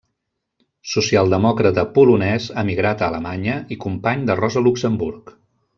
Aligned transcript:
Socialdemòcrata 0.93 1.83
polonès 1.99 2.49
emigrat 2.63 3.03
a 3.05 3.13
Alemanya 3.13 3.61
i 3.77 3.81
company 3.87 4.29
de 4.31 4.41
Rosa 4.45 4.69
Luxemburg. 4.69 5.33